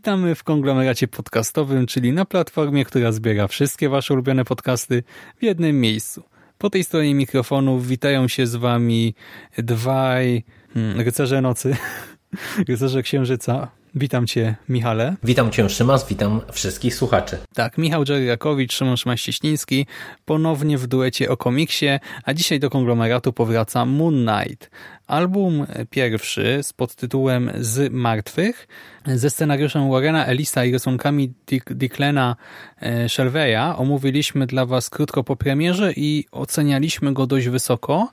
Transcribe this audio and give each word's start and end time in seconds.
Witamy 0.00 0.34
w 0.34 0.44
konglomeracie 0.44 1.08
podcastowym, 1.08 1.86
czyli 1.86 2.12
na 2.12 2.24
platformie, 2.24 2.84
która 2.84 3.12
zbiera 3.12 3.48
wszystkie 3.48 3.88
Wasze 3.88 4.14
ulubione 4.14 4.44
podcasty 4.44 5.02
w 5.38 5.42
jednym 5.42 5.80
miejscu. 5.80 6.22
Po 6.58 6.70
tej 6.70 6.84
stronie 6.84 7.14
mikrofonu 7.14 7.80
witają 7.80 8.28
się 8.28 8.46
z 8.46 8.56
Wami 8.56 9.14
dwaj 9.58 10.44
hmm, 10.74 11.00
rycerze 11.00 11.40
nocy, 11.40 11.76
rycerze 12.68 13.02
księżyca. 13.02 13.68
Witam 13.94 14.26
Cię, 14.26 14.56
Michale. 14.68 15.16
Witam 15.24 15.50
Cię, 15.50 15.68
Szymas, 15.70 16.08
witam 16.08 16.40
wszystkich 16.52 16.94
słuchaczy. 16.94 17.38
Tak, 17.54 17.78
Michał 17.78 18.04
Dżerjakowicz, 18.04 18.72
Szymon 18.72 18.96
Szymaś-Cieśliński, 18.96 19.86
ponownie 20.24 20.78
w 20.78 20.86
duecie 20.86 21.30
o 21.30 21.36
komiksie, 21.36 21.86
a 22.24 22.34
dzisiaj 22.34 22.60
do 22.60 22.70
konglomeratu 22.70 23.32
powraca 23.32 23.84
Moon 23.84 24.26
Knight. 24.26 24.70
Album 25.10 25.66
pierwszy 25.90 26.58
z 26.62 26.72
podtytułem 26.72 27.50
Z 27.60 27.92
Martwych, 27.92 28.68
ze 29.06 29.30
scenariuszem 29.30 29.90
Warrena 29.90 30.26
Elisa 30.26 30.64
i 30.64 30.72
rysunkami 30.72 31.32
Dick, 31.46 31.72
Dicklena 31.72 32.36
e, 32.80 33.08
Shelveya 33.08 33.76
omówiliśmy 33.76 34.46
dla 34.46 34.66
Was 34.66 34.90
krótko 34.90 35.24
po 35.24 35.36
premierze 35.36 35.92
i 35.96 36.24
ocenialiśmy 36.32 37.12
go 37.12 37.26
dość 37.26 37.48
wysoko, 37.48 38.10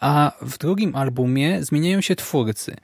a 0.00 0.32
w 0.42 0.58
drugim 0.58 0.96
albumie 0.96 1.64
zmieniają 1.64 2.00
się 2.00 2.16
twórcy. 2.16 2.76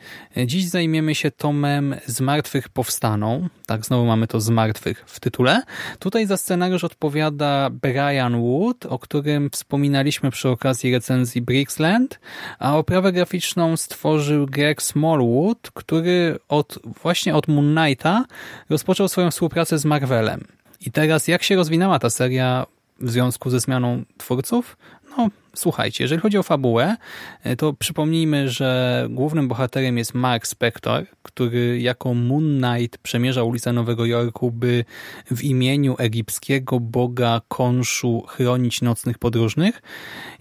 Dziś 0.46 0.68
zajmiemy 0.68 1.14
się 1.14 1.30
tomem 1.30 1.94
Z 2.06 2.20
Martwych 2.20 2.68
Powstaną, 2.68 3.48
tak 3.66 3.86
znowu 3.86 4.06
mamy 4.06 4.26
to 4.26 4.40
Z 4.40 4.48
Martwych 4.50 5.04
w 5.06 5.20
tytule. 5.20 5.62
Tutaj 5.98 6.26
za 6.26 6.36
scenariusz 6.36 6.84
odpowiada 6.84 7.70
Brian 7.70 8.40
Wood, 8.40 8.86
o 8.86 8.98
którym 8.98 9.50
wspominaliśmy 9.50 10.30
przy 10.30 10.48
okazji 10.48 10.92
recenzji 10.92 11.42
Brixland, 11.42 12.20
a 12.58 12.78
oprawę 12.78 13.12
graficzną 13.12 13.45
stworzył 13.76 14.46
Greg 14.46 14.82
Smallwood, 14.82 15.70
który 15.74 16.38
od 16.48 16.78
właśnie 17.02 17.34
od 17.34 17.48
Moon 17.48 17.74
Knighta 17.74 18.24
rozpoczął 18.70 19.08
swoją 19.08 19.30
współpracę 19.30 19.78
z 19.78 19.84
Marvelem. 19.84 20.44
I 20.80 20.92
teraz 20.92 21.28
jak 21.28 21.42
się 21.42 21.56
rozwinęła 21.56 21.98
ta 21.98 22.10
seria 22.10 22.66
w 23.00 23.10
związku 23.10 23.50
ze 23.50 23.60
zmianą 23.60 24.02
twórców? 24.18 24.76
No, 25.18 25.28
słuchajcie, 25.56 26.04
jeżeli 26.04 26.20
chodzi 26.20 26.38
o 26.38 26.42
fabułę, 26.42 26.96
e, 27.42 27.56
to 27.56 27.72
przypomnijmy, 27.72 28.48
że 28.48 29.06
głównym 29.10 29.48
bohaterem 29.48 29.98
jest 29.98 30.14
Mark 30.14 30.46
Spector, 30.46 31.06
który 31.22 31.80
jako 31.80 32.14
Moon 32.14 32.60
Knight 32.60 32.98
przemierza 32.98 33.42
ulicę 33.42 33.72
Nowego 33.72 34.06
Jorku, 34.06 34.50
by 34.50 34.84
w 35.30 35.44
imieniu 35.44 35.94
egipskiego 35.98 36.80
boga 36.80 37.40
Konszu 37.48 38.24
chronić 38.28 38.82
nocnych 38.82 39.18
podróżnych. 39.18 39.82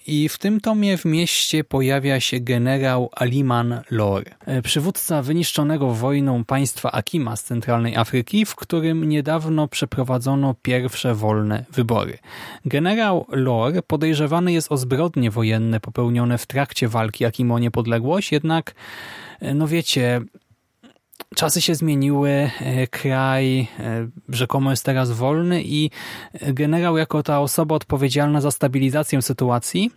I 0.08 0.30
w 0.30 0.38
tym 0.38 0.61
tomie 0.61 0.97
w 0.97 1.05
mieście 1.05 1.63
pojawia 1.63 2.19
się 2.19 2.39
generał 2.39 3.09
Aliman 3.16 3.81
Lor, 3.91 4.23
e, 4.45 4.61
przywódca 4.61 5.21
wyniszczonego 5.21 5.93
wojną 5.93 6.43
państwa 6.43 6.91
Akima 6.91 7.36
z 7.36 7.43
centralnej 7.43 7.95
Afryki, 7.95 8.45
w 8.45 8.55
którym 8.55 9.09
niedawno 9.09 9.67
przeprowadzono 9.67 10.55
pierwsze 10.61 11.16
wolne 11.16 11.66
wybory. 11.71 12.17
Generał 12.66 13.25
Lor 13.30 13.73
podejrzewany 13.87 14.54
jest 14.54 14.71
o 14.71 14.77
zbrodnie 15.05 15.32
wojenne 15.32 15.80
popełnione 15.80 16.38
w 16.38 16.45
trakcie 16.45 16.88
walki 16.88 17.26
Akimo 17.26 17.55
o 17.55 17.60
niepodległość, 17.60 18.32
jednak, 18.32 18.76
e, 19.39 19.54
no 19.54 19.67
wiecie, 19.67 20.21
czasy 21.36 21.61
się 21.61 21.76
zmieniły, 21.76 22.30
e, 22.30 22.88
kraj 22.88 23.67
rzekomo 24.30 24.71
jest 24.71 24.86
teraz 24.86 25.11
wolny 25.11 25.64
i 25.64 25.92
generał 26.42 26.98
jako 26.98 27.23
ta 27.23 27.39
osoba 27.39 27.76
odpowiedzialna 27.76 28.42
za 28.42 28.52
stabilizację 28.52 29.21
sytuacji 29.21 29.92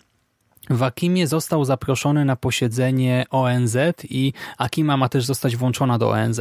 w 0.70 0.82
Akimie 0.82 1.26
został 1.26 1.64
zaproszony 1.64 2.24
na 2.24 2.36
posiedzenie 2.36 3.24
ONZ 3.30 3.76
i 4.04 4.32
Akima 4.58 4.96
ma 4.96 5.08
też 5.08 5.24
zostać 5.24 5.56
włączona 5.56 5.98
do 5.98 6.10
ONZ. 6.10 6.40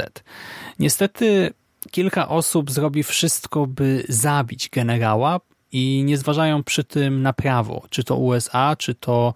Niestety 0.80 1.54
kilka 1.92 2.28
osób 2.28 2.72
zrobi 2.72 3.04
wszystko, 3.04 3.68
by 3.68 4.04
zabić 4.10 4.70
generała 4.70 5.40
i 5.72 6.04
nie 6.06 6.18
zważają 6.18 6.64
przy 6.64 6.84
tym 6.84 7.22
na 7.22 7.34
prawo, 7.34 7.84
czy 7.90 8.04
to 8.04 8.16
USA, 8.16 8.76
czy 8.76 8.96
to, 8.96 9.34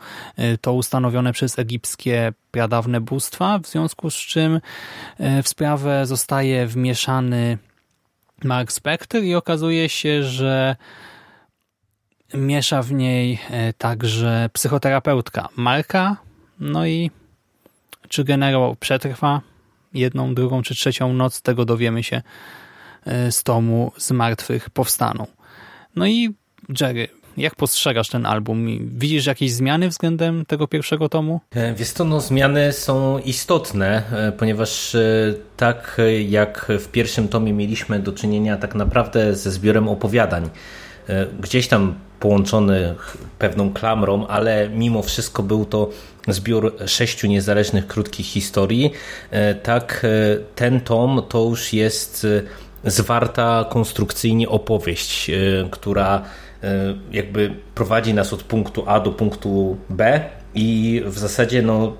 to 0.62 0.74
ustanowione 0.74 1.34
przez 1.34 1.60
egipskie 1.60 2.34
pradawne 2.52 3.02
bóstwa, 3.02 3.60
w 3.60 3.68
związku 3.68 4.10
z 4.10 4.16
czym 4.16 4.62
w 5.44 5.50
sprawę 5.50 6.06
zostaje 6.06 6.68
wmieszany 6.68 7.58
Mark 8.44 8.72
Spector 8.72 9.24
i 9.24 9.36
okazuje 9.36 9.90
się, 9.90 10.24
że 10.24 10.76
miesza 12.34 12.82
w 12.82 12.92
niej 12.92 13.40
także 13.78 14.50
psychoterapeutka 14.54 15.50
Marka, 15.56 16.18
no 16.60 16.86
i 16.86 17.12
czy 18.10 18.24
generał 18.24 18.76
przetrwa 18.76 19.42
jedną, 19.94 20.36
drugą 20.36 20.62
czy 20.62 20.76
trzecią 20.76 21.14
noc, 21.14 21.42
tego 21.42 21.66
dowiemy 21.66 22.04
się 22.04 22.22
z 23.30 23.44
tomu 23.44 23.92
z 23.98 24.12
martwych 24.12 24.70
powstaną. 24.70 25.28
No 25.96 26.08
i 26.08 26.30
Jerry, 26.82 27.08
jak 27.38 27.56
postrzegasz 27.56 28.10
ten 28.10 28.26
album? 28.26 28.68
Widzisz 28.98 29.26
jakieś 29.26 29.52
zmiany 29.52 29.90
względem 29.90 30.46
tego 30.46 30.68
pierwszego 30.68 31.10
tomu? 31.10 31.42
Wiesz 31.76 31.94
to, 31.94 32.06
no, 32.06 32.22
zmiany 32.22 32.74
są 32.74 33.20
istotne, 33.20 34.04
ponieważ 34.38 34.96
tak 35.58 36.02
jak 36.30 36.72
w 36.80 36.88
pierwszym 36.88 37.28
tomie 37.28 37.54
mieliśmy 37.54 38.00
do 38.00 38.12
czynienia 38.12 38.58
tak 38.58 38.76
naprawdę 38.76 39.36
ze 39.36 39.52
zbiorem 39.52 39.88
opowiadań, 39.88 40.50
gdzieś 41.40 41.68
tam 41.68 41.96
połączony 42.20 42.96
pewną 43.40 43.74
klamrą, 43.74 44.28
ale 44.28 44.70
mimo 44.70 45.04
wszystko 45.04 45.44
był 45.44 45.66
to 45.66 45.90
zbiór 46.28 46.76
sześciu 46.88 47.28
niezależnych 47.28 47.88
krótkich 47.88 48.26
historii, 48.26 48.92
tak 49.64 50.06
ten 50.56 50.82
tom 50.82 51.22
to 51.30 51.44
już 51.44 51.74
jest 51.74 52.28
zwarta 52.86 53.66
konstrukcyjnie 53.70 54.50
opowieść, 54.50 55.32
która 55.72 56.22
jakby 57.12 57.56
prowadzi 57.76 58.14
nas 58.14 58.34
od 58.34 58.44
punktu 58.44 58.84
A 58.88 59.00
do 59.00 59.12
punktu 59.12 59.78
B 59.90 60.30
i 60.56 61.02
w 61.06 61.20
zasadzie 61.20 61.62
no 61.62 61.94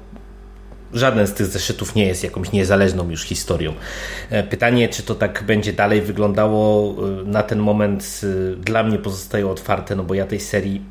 żaden 0.94 1.28
z 1.28 1.34
tych 1.34 1.48
zeszytów 1.48 1.96
nie 1.96 2.06
jest 2.06 2.24
jakąś 2.24 2.52
niezależną 2.52 3.10
już 3.10 3.24
historią. 3.24 3.74
Pytanie, 4.50 4.90
czy 4.90 5.04
to 5.04 5.16
tak 5.16 5.44
będzie 5.44 5.74
dalej 5.74 6.02
wyglądało, 6.02 6.96
na 7.26 7.44
ten 7.44 7.60
moment 7.60 8.22
dla 8.58 8.84
mnie 8.84 8.98
pozostaje 8.98 9.48
otwarte, 9.48 9.96
no 9.96 10.04
bo 10.04 10.14
ja 10.14 10.26
tej 10.26 10.40
serii 10.40 10.82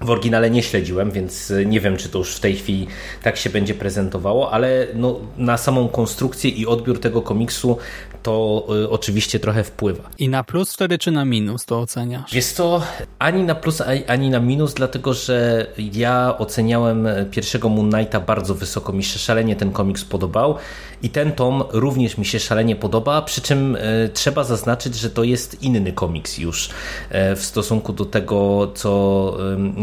w 0.00 0.10
oryginale 0.10 0.50
nie 0.50 0.62
śledziłem, 0.62 1.10
więc 1.10 1.52
nie 1.66 1.80
wiem, 1.80 1.96
czy 1.96 2.08
to 2.08 2.18
już 2.18 2.36
w 2.36 2.40
tej 2.40 2.56
chwili 2.56 2.86
tak 3.22 3.36
się 3.36 3.50
będzie 3.50 3.74
prezentowało, 3.74 4.50
ale 4.52 4.86
no, 4.94 5.20
na 5.36 5.56
samą 5.56 5.88
konstrukcję 5.88 6.50
i 6.50 6.66
odbiór 6.66 7.00
tego 7.00 7.22
komiksu 7.22 7.78
to 8.22 8.66
y, 8.84 8.90
oczywiście 8.90 9.40
trochę 9.40 9.64
wpływa. 9.64 10.10
I 10.18 10.28
na 10.28 10.44
plus 10.44 10.72
wtedy, 10.74 10.98
czy 10.98 11.10
na 11.10 11.24
minus 11.24 11.64
to 11.64 11.80
oceniasz? 11.80 12.32
Jest 12.32 12.56
to 12.56 12.82
ani 13.18 13.42
na 13.42 13.54
plus, 13.54 13.82
ani 14.06 14.30
na 14.30 14.40
minus, 14.40 14.74
dlatego 14.74 15.14
że 15.14 15.66
ja 15.78 16.34
oceniałem 16.38 17.08
pierwszego 17.30 17.68
Moon 17.68 17.90
Knighta 17.90 18.20
bardzo 18.20 18.54
wysoko. 18.54 18.92
Mi 18.92 19.04
się 19.04 19.18
szalenie 19.18 19.56
ten 19.56 19.72
komiks 19.72 20.04
podobał 20.04 20.56
i 21.02 21.10
ten 21.10 21.32
tom 21.32 21.64
również 21.72 22.18
mi 22.18 22.26
się 22.26 22.38
szalenie 22.38 22.76
podoba, 22.76 23.22
przy 23.22 23.40
czym 23.40 23.76
y, 23.76 24.10
trzeba 24.14 24.44
zaznaczyć, 24.44 24.94
że 24.94 25.10
to 25.10 25.24
jest 25.24 25.62
inny 25.62 25.92
komiks 25.92 26.38
już 26.38 26.68
y, 26.68 27.36
w 27.36 27.42
stosunku 27.42 27.92
do 27.92 28.04
tego, 28.04 28.70
co 28.74 28.90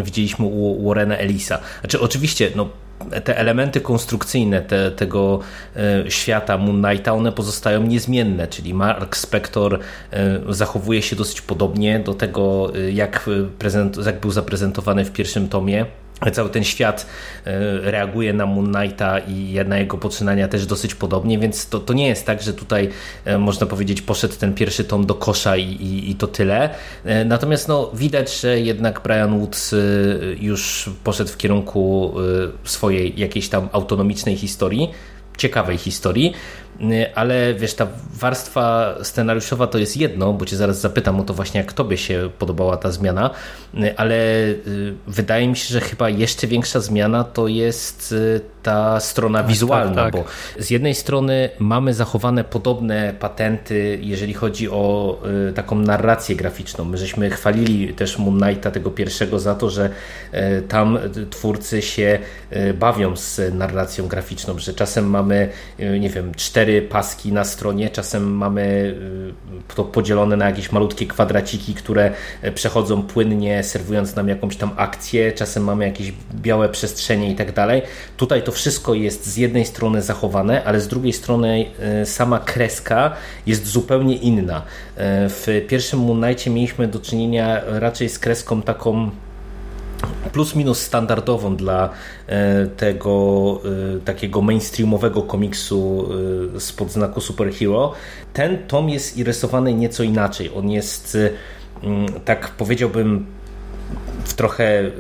widzieliśmy 0.04 0.46
u 0.46 0.88
Warrena 0.88 1.18
Elisa. 1.18 1.60
Znaczy 1.82 2.02
oczywiście, 2.02 2.52
no 2.56 2.70
te 3.24 3.38
elementy 3.38 3.82
konstrukcyjne 3.82 4.62
te, 4.62 4.92
tego 4.92 5.40
e, 5.76 6.12
świata 6.12 6.58
Moon 6.58 6.84
Knighta, 6.84 7.14
one 7.14 7.32
pozostają 7.32 7.84
niezmienne, 7.84 8.48
czyli 8.48 8.74
Mark 8.74 9.18
Spector 9.18 9.80
e, 10.12 10.40
zachowuje 10.50 11.02
się 11.02 11.16
dosyć 11.16 11.42
podobnie 11.42 12.00
do 12.00 12.14
tego, 12.14 12.72
e, 12.76 12.92
jak, 12.92 13.30
prezent, 13.60 14.06
jak 14.06 14.20
był 14.20 14.32
zaprezentowany 14.32 15.06
w 15.06 15.12
pierwszym 15.12 15.50
tomie 15.50 15.86
cały 16.32 16.50
ten 16.50 16.64
świat 16.64 17.08
reaguje 17.82 18.34
na 18.34 18.46
Moon 18.46 18.74
Knighta 18.74 19.20
i 19.20 19.60
na 19.66 19.78
jego 19.78 19.98
poczynania 19.98 20.48
też 20.48 20.66
dosyć 20.66 20.96
podobnie, 20.96 21.40
więc 21.40 21.70
to, 21.70 21.80
to 21.80 21.94
nie 21.94 22.08
jest 22.08 22.26
tak, 22.26 22.42
że 22.42 22.54
tutaj 22.54 22.90
można 23.40 23.68
powiedzieć 23.68 24.02
poszedł 24.02 24.36
ten 24.36 24.54
pierwszy 24.54 24.84
tom 24.84 25.06
do 25.06 25.16
kosza 25.16 25.58
i, 25.58 25.64
i, 25.64 26.12
i 26.12 26.16
to 26.16 26.28
tyle. 26.28 26.70
Natomiast 27.26 27.68
no, 27.68 27.92
widać, 27.94 28.42
że 28.42 28.60
jednak 28.60 29.02
Brian 29.04 29.40
Woods 29.40 29.76
już 30.40 30.90
poszedł 31.04 31.32
w 31.32 31.38
kierunku 31.38 32.14
swojej 32.64 33.20
jakiejś 33.20 33.50
tam 33.50 33.70
autonomicznej 33.72 34.38
historii, 34.38 34.90
ciekawej 35.38 35.78
historii. 35.78 36.34
Y, 36.82 37.16
ale 37.16 37.54
wiesz, 37.54 37.74
ta 37.74 37.88
warstwa 38.14 38.96
scenariuszowa 39.04 39.68
to 39.68 39.78
jest 39.78 39.98
jedno, 39.98 40.34
bo 40.34 40.46
cię 40.46 40.56
zaraz 40.56 40.82
zapytam 40.82 41.20
o 41.20 41.24
to 41.24 41.34
właśnie, 41.34 41.62
jak 41.62 41.74
tobie 41.74 41.98
się 41.98 42.30
podobała 42.40 42.78
ta 42.78 42.92
zmiana, 42.92 43.30
y, 43.74 43.98
ale 43.98 44.16
y, 44.16 44.94
wydaje 45.08 45.48
mi 45.48 45.56
się, 45.56 45.74
że 45.74 45.82
chyba 45.82 46.10
jeszcze 46.10 46.48
większa 46.48 46.80
zmiana 46.80 47.24
to 47.24 47.48
jest 47.48 48.16
ta 48.64 49.00
strona 49.00 49.40
tak, 49.40 49.48
wizualna, 49.48 49.96
tak, 49.96 50.14
tak. 50.14 50.24
bo 50.24 50.30
z 50.64 50.70
jednej 50.70 50.96
strony 50.96 51.50
mamy 51.60 51.94
zachowane 51.94 52.44
podobne 52.44 53.14
patenty, 53.20 54.00
jeżeli 54.02 54.34
chodzi 54.34 54.70
o 54.70 55.18
taką 55.56 55.76
narrację 55.76 56.36
graficzną. 56.36 56.86
My 56.86 56.98
żeśmy 56.98 57.30
chwalili 57.30 57.94
też 57.94 58.18
Moon 58.18 58.42
Knighta 58.42 58.72
tego 58.72 58.92
pierwszego 58.92 59.40
za 59.40 59.56
to, 59.56 59.70
że 59.70 59.90
tam 60.68 61.00
twórcy 61.30 61.82
się 61.82 62.20
bawią 62.80 63.16
z 63.16 63.54
narracją 63.54 64.08
graficzną, 64.08 64.60
że 64.60 64.74
czasem 64.74 65.10
mamy, 65.10 65.50
nie 66.00 66.10
wiem, 66.10 66.36
cztery 66.36 66.67
cztery 66.68 66.82
paski 66.82 67.32
na 67.34 67.44
stronie, 67.44 67.90
czasem 67.90 68.36
mamy 68.36 68.62
y, 69.70 69.74
to 69.76 69.84
podzielone 69.84 70.38
na 70.38 70.46
jakieś 70.46 70.72
malutkie 70.72 71.08
kwadraciki, 71.08 71.74
które 71.74 72.12
e, 72.42 72.52
przechodzą 72.52 73.04
płynnie, 73.04 73.64
serwując 73.64 74.16
nam 74.16 74.28
jakąś 74.28 74.58
tam 74.58 74.72
akcję, 74.76 75.32
czasem 75.32 75.64
mamy 75.64 75.86
jakieś 75.86 76.14
białe 76.36 76.70
przestrzenie 76.70 77.32
i 77.32 77.36
tak 77.36 77.54
dalej. 77.54 77.82
Tutaj 78.18 78.44
to 78.44 78.52
wszystko 78.52 78.94
jest 78.94 79.26
z 79.26 79.38
jednej 79.38 79.66
strony 79.66 80.02
zachowane, 80.02 80.64
ale 80.64 80.82
z 80.82 80.88
drugiej 80.88 81.14
strony 81.14 81.66
e, 81.80 82.06
sama 82.06 82.40
kreska 82.40 83.14
jest 83.46 83.68
zupełnie 83.68 84.16
inna. 84.16 84.58
E, 84.58 85.30
w 85.30 85.48
pierwszym 85.68 86.00
Moon 86.00 86.26
mieliśmy 86.48 86.88
do 86.88 87.00
czynienia 87.00 87.62
raczej 87.68 88.10
z 88.10 88.20
kreską 88.20 88.62
taką 88.62 89.12
plus 90.32 90.56
minus 90.56 90.80
standardową 90.80 91.56
dla 91.56 91.90
e, 92.28 92.68
tego 92.68 93.62
e, 93.98 94.00
takiego 94.00 94.42
mainstreamowego 94.42 95.22
komiksu 95.22 96.10
e, 96.56 96.60
spod 96.60 96.92
znaku 96.92 97.22
superhero. 97.22 97.94
Ten 98.34 98.58
tom 98.68 98.90
jest 98.90 99.18
rysowany 99.18 99.74
nieco 99.74 100.04
inaczej. 100.04 100.52
On 100.56 100.70
jest 100.70 101.18
tak 102.26 102.52
powiedziałbym 102.52 103.26
w 104.28 104.34
trochę 104.34 104.82
y, 104.82 104.92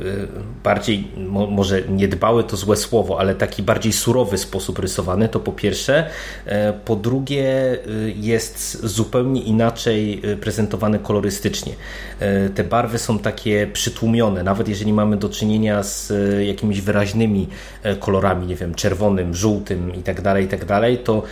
bardziej, 0.64 1.08
może 1.50 1.82
niedbały 1.82 2.44
to 2.44 2.58
złe 2.58 2.78
słowo, 2.78 3.20
ale 3.20 3.36
taki 3.36 3.64
bardziej 3.64 3.94
surowy 3.94 4.38
sposób 4.38 4.80
rysowany, 4.80 5.30
to 5.30 5.40
po 5.40 5.52
pierwsze. 5.52 6.10
E, 6.46 6.74
po 6.74 6.96
drugie, 6.96 7.74
y, 7.88 8.14
jest 8.18 8.86
zupełnie 8.86 9.42
inaczej 9.42 10.22
prezentowany 10.42 11.00
kolorystycznie. 11.00 11.74
E, 12.20 12.50
te 12.50 12.64
barwy 12.64 13.00
są 13.00 13.20
takie 13.20 13.68
przytłumione, 13.68 14.44
nawet 14.44 14.68
jeżeli 14.68 14.94
mamy 14.94 15.18
do 15.18 15.30
czynienia 15.30 15.84
z 15.84 16.14
jakimiś 16.48 16.82
wyraźnymi 16.82 17.48
e, 17.84 17.96
kolorami, 17.96 18.48
nie 18.48 18.56
wiem, 18.56 18.76
czerwonym, 18.76 19.36
żółtym 19.36 19.96
i 19.96 20.04
tak 20.04 20.22
dalej, 20.22 20.46
i 20.46 20.48
tak 20.48 20.66
to 21.04 21.24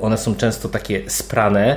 one 0.00 0.18
są 0.18 0.34
często 0.34 0.68
takie 0.68 1.10
sprane, 1.10 1.76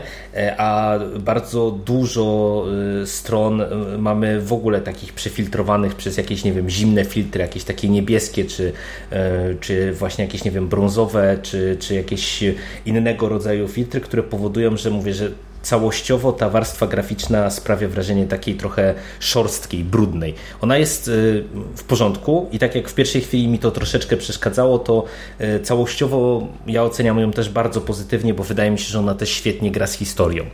a 0.58 1.00
bardzo 1.20 1.72
dużo 1.72 2.66
stron 3.06 3.64
mamy 3.98 4.42
w 4.42 4.54
ogóle 4.54 4.82
takich 4.82 5.14
przefiltrowanych 5.14 5.47
filtrowanych 5.48 5.96
przez 5.96 6.18
jakieś, 6.18 6.44
nie 6.44 6.54
wiem, 6.54 6.70
zimne 6.70 7.06
filtry, 7.06 7.42
jakieś 7.42 7.64
takie 7.64 7.90
niebieskie, 7.90 8.46
czy, 8.46 8.74
e, 9.12 9.56
czy 9.62 9.94
właśnie 9.94 10.26
jakieś, 10.26 10.44
nie 10.44 10.52
wiem, 10.52 10.68
brązowe, 10.68 11.38
czy, 11.42 11.78
czy 11.80 11.96
jakieś 11.96 12.44
innego 12.86 13.30
rodzaju 13.30 13.68
filtry, 13.68 14.02
które 14.02 14.24
powodują, 14.24 14.78
że 14.78 14.90
mówię, 14.90 15.14
że 15.14 15.32
całościowo 15.68 16.32
ta 16.32 16.50
warstwa 16.50 16.88
graficzna 16.88 17.50
sprawia 17.50 17.88
wrażenie 17.88 18.28
takiej 18.28 18.56
trochę 18.56 18.94
szorstkiej, 19.20 19.84
brudnej. 19.84 20.34
Ona 20.62 20.78
jest 20.78 21.08
y, 21.08 21.44
w 21.76 21.84
porządku 21.84 22.50
i 22.52 22.60
tak 22.60 22.76
jak 22.76 22.90
w 22.90 22.96
pierwszej 22.96 23.22
chwili 23.22 23.48
mi 23.48 23.60
to 23.60 23.72
troszeczkę 23.72 24.18
przeszkadzało, 24.18 24.80
to 24.80 25.04
y, 25.42 25.60
całościowo 25.60 26.48
ja 26.68 26.84
oceniam 26.84 27.20
ją 27.20 27.32
też 27.32 27.50
bardzo 27.50 27.82
pozytywnie, 27.82 28.34
bo 28.34 28.44
wydaje 28.44 28.72
mi 28.72 28.80
się, 28.80 28.86
że 28.86 29.00
ona 29.00 29.16
też 29.16 29.30
świetnie 29.30 29.72
gra 29.72 29.88
z 29.88 29.94
historią. 29.94 30.46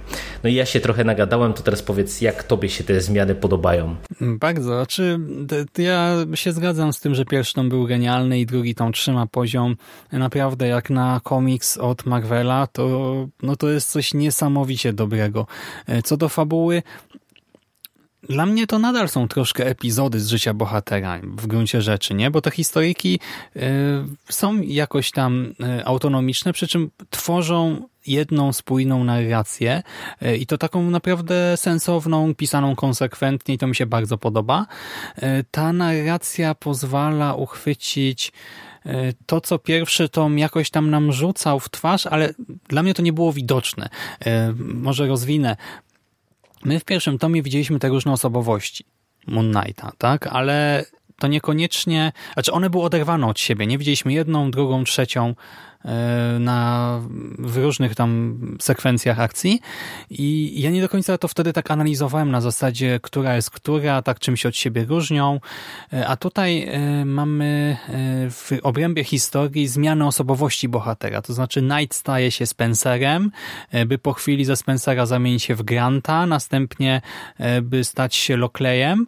No 0.44 0.50
i 0.50 0.54
ja 0.54 0.66
się 0.66 0.80
trochę 0.80 1.04
nagadałem, 1.04 1.54
to 1.54 1.64
teraz 1.64 1.82
powiedz, 1.82 2.22
jak 2.22 2.44
tobie 2.44 2.70
się 2.70 2.84
te 2.84 3.02
zmiany 3.02 3.36
podobają? 3.36 3.96
Bardzo, 4.22 4.68
znaczy 4.68 5.20
ja 5.78 6.16
się 6.34 6.52
zgadzam 6.52 6.94
z 6.94 7.00
tym, 7.00 7.16
że 7.16 7.26
pierwszy 7.26 7.54
tom 7.54 7.70
był 7.70 7.86
genialny 7.86 8.40
i 8.40 8.46
drugi 8.46 8.76
tom 8.76 8.92
trzyma 8.92 9.28
poziom 9.28 9.76
naprawdę 10.12 10.68
jak 10.68 10.90
na 10.90 11.22
komiks 11.24 11.78
od 11.78 12.06
Marvela, 12.06 12.68
to, 12.68 13.14
no 13.44 13.56
to 13.56 13.70
jest 13.70 13.92
coś 13.92 14.14
niesamowicie 14.14 14.94
dobrego. 15.04 15.48
E, 15.88 16.02
co 16.02 16.18
do 16.18 16.30
fabuły, 16.30 16.84
dla 18.30 18.46
mnie 18.46 18.68
to 18.68 18.80
nadal 18.80 19.10
są 19.10 19.28
troszkę 19.28 19.66
epizody 19.66 20.20
z 20.20 20.28
życia 20.28 20.54
bohatera 20.54 21.20
w 21.24 21.48
gruncie 21.48 21.82
rzeczy, 21.82 22.14
nie? 22.14 22.32
Bo 22.32 22.42
te 22.42 22.52
historyjki 22.52 23.20
y, 23.56 23.60
są 24.30 24.62
jakoś 24.62 25.12
tam 25.12 25.54
y, 25.80 25.86
autonomiczne, 25.86 26.54
przy 26.54 26.68
czym 26.68 26.92
tworzą 27.10 27.88
jedną 28.08 28.54
spójną 28.54 29.04
narrację 29.04 29.84
i 30.40 30.46
to 30.46 30.58
taką 30.58 30.90
naprawdę 30.90 31.58
sensowną, 31.58 32.36
pisaną 32.36 32.76
konsekwentnie 32.76 33.56
i 33.56 33.58
to 33.58 33.68
mi 33.68 33.76
się 33.76 33.86
bardzo 33.86 34.18
podoba. 34.18 34.66
Ta 35.52 35.74
narracja 35.74 36.56
pozwala 36.56 37.34
uchwycić 37.34 38.32
to, 39.26 39.42
co 39.42 39.60
pierwszy 39.60 40.10
tom 40.10 40.40
jakoś 40.40 40.70
tam 40.70 40.90
nam 40.90 41.12
rzucał 41.12 41.60
w 41.60 41.70
twarz, 41.70 42.06
ale 42.06 42.34
dla 42.68 42.84
mnie 42.84 42.94
to 42.94 43.02
nie 43.02 43.14
było 43.14 43.34
widoczne. 43.34 43.90
Może 44.58 45.08
rozwinę. 45.08 45.56
My 46.66 46.80
w 46.80 46.86
pierwszym 46.86 47.18
tomie 47.18 47.44
widzieliśmy 47.44 47.80
te 47.80 47.90
różne 47.90 48.12
osobowości 48.12 48.86
Moon 49.28 49.54
Knighta, 49.54 49.92
tak? 49.98 50.28
Ale 50.28 50.86
to 51.20 51.28
niekoniecznie, 51.28 52.12
znaczy 52.34 52.52
one 52.52 52.70
były 52.70 52.84
oderwane 52.84 53.28
od 53.28 53.40
siebie. 53.40 53.68
Nie 53.68 53.78
widzieliśmy 53.78 54.14
jedną, 54.14 54.52
drugą, 54.52 54.84
trzecią 54.84 55.36
E, 55.36 55.73
na, 56.40 57.00
w 57.40 57.58
różnych 57.58 57.96
tam 57.96 58.38
sekwencjach 58.62 59.20
akcji. 59.20 59.62
I 60.10 60.62
ja 60.62 60.72
nie 60.72 60.82
do 60.82 60.90
końca 60.90 61.18
to 61.18 61.28
wtedy 61.28 61.54
tak 61.54 61.72
analizowałem 61.72 62.32
na 62.32 62.42
zasadzie, 62.42 63.00
która 63.02 63.36
jest 63.36 63.50
która, 63.50 64.02
tak 64.02 64.20
czym 64.20 64.38
się 64.38 64.50
od 64.50 64.56
siebie 64.56 64.86
różnią, 64.86 65.40
e, 65.94 66.08
a 66.08 66.18
tutaj 66.18 66.64
e, 66.64 67.06
mamy 67.06 67.78
w 68.32 68.52
obrębie 68.64 69.04
historii 69.04 69.68
zmianę 69.68 70.08
osobowości 70.08 70.70
bohatera, 70.70 71.22
to 71.22 71.34
znaczy 71.34 71.62
Knight 71.62 71.96
staje 71.96 72.32
się 72.32 72.46
Spencerem, 72.46 73.32
by 73.86 73.98
po 73.98 74.14
chwili 74.14 74.46
ze 74.46 74.56
Spencera 74.56 75.06
zamienić 75.06 75.44
się 75.44 75.56
w 75.56 75.64
Granta, 75.64 76.26
następnie 76.26 77.02
by 77.62 77.84
stać 77.84 78.16
się 78.16 78.38
Lockleyem. 78.38 79.08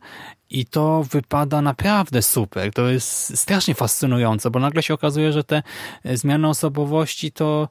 I 0.50 0.66
to 0.66 1.04
wypada 1.04 1.62
naprawdę 1.62 2.22
super. 2.22 2.74
To 2.74 2.88
jest 2.88 3.38
strasznie 3.38 3.76
fascynujące, 3.76 4.50
bo 4.52 4.60
nagle 4.60 4.84
się 4.84 4.94
okazuje, 4.94 5.32
że 5.32 5.44
te 5.44 5.64
zmiany 6.06 6.48
osobowości 6.48 6.65
to, 7.32 7.70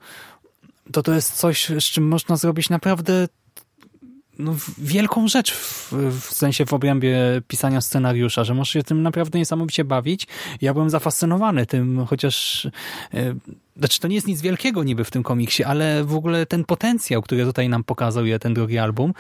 to, 0.93 1.03
to 1.03 1.13
jest 1.13 1.33
coś, 1.33 1.69
z 1.69 1.85
czym 1.85 2.09
można 2.09 2.37
zrobić 2.37 2.71
naprawdę 2.71 3.29
no, 4.39 4.57
wielką 4.79 5.29
rzecz 5.29 5.53
w, 5.53 5.93
w, 5.93 6.35
sensie 6.35 6.67
w 6.67 6.73
obrębie 6.73 7.17
pisania 7.49 7.81
scenariusza, 7.81 8.45
że 8.45 8.55
możesz 8.55 8.73
się 8.73 8.83
tym 8.83 9.03
naprawdę 9.03 9.39
niesamowicie 9.39 9.85
bawić. 9.85 10.27
Ja 10.61 10.75
byłem 10.75 10.91
zafascynowany 10.91 11.67
tym, 11.67 12.07
chociaż 12.07 12.67
e, 13.15 13.35
znaczy, 13.77 14.01
to 14.01 14.09
nie 14.09 14.15
jest 14.15 14.27
nic 14.27 14.41
wielkiego 14.41 14.85
niby 14.85 15.05
w 15.05 15.11
tym 15.11 15.23
komiksie, 15.23 15.65
ale 15.65 16.05
w 16.05 16.15
ogóle 16.15 16.47
ten 16.47 16.65
potencjał, 16.65 17.23
który 17.23 17.45
tutaj 17.45 17.69
nam 17.69 17.85
pokazuje 17.85 18.39
ten 18.39 18.55
drugi 18.55 18.79
album, 18.79 19.15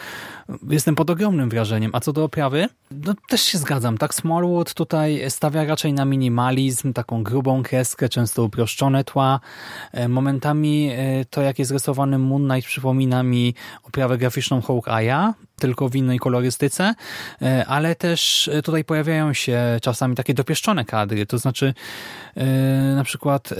jestem 0.70 0.94
pod 0.94 1.10
ogromnym 1.10 1.48
wrażeniem. 1.50 1.90
A 1.94 2.00
co 2.00 2.12
do 2.12 2.24
oprawy, 2.24 2.68
no 2.90 3.14
też 3.28 3.42
się 3.42 3.58
zgadzam. 3.58 3.98
Tak, 3.98 4.14
Smallwood 4.14 4.74
tutaj 4.74 5.30
stawia 5.30 5.64
raczej 5.64 5.92
na 5.92 6.04
minimalizm, 6.04 6.92
taką 6.92 7.22
grubą 7.22 7.62
kreskę, 7.62 8.08
często 8.08 8.42
uproszczone 8.44 9.04
tła. 9.04 9.40
E, 9.92 10.08
momentami 10.08 10.90
e, 10.92 11.24
to, 11.24 11.42
jak 11.42 11.58
jest 11.58 11.70
rysowany 11.70 12.18
Moon 12.18 12.48
Knight, 12.48 12.68
przypomina 12.68 13.22
mi 13.22 13.54
oprawę 13.82 14.18
graficzną 14.18 14.60
Hawkeye'a, 14.60 15.32
tylko 15.58 15.88
w 15.88 15.96
innej 15.96 16.18
kolorystyce, 16.18 16.94
e, 17.42 17.66
ale 17.66 17.94
też 17.94 18.50
tutaj 18.64 18.84
pojawiają 18.84 19.32
się 19.32 19.78
czasami 19.82 20.14
takie 20.14 20.34
dopieszczone 20.34 20.84
kadry, 20.84 21.26
to 21.26 21.38
znaczy 21.38 21.74
na 22.96 23.04
przykład 23.04 23.54